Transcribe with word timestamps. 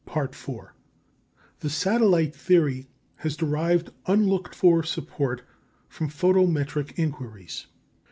The 1.59 1.69
satellite 1.69 2.33
theory 2.33 2.87
has 3.17 3.37
derived 3.37 3.91
unlooked 4.07 4.55
for 4.55 4.81
support 4.81 5.43
from 5.89 6.09
photometric 6.09 6.97
inquiries. 6.97 7.67